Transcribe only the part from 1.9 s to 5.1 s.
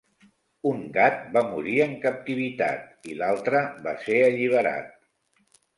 captivitat i l'altre va ser alliberat.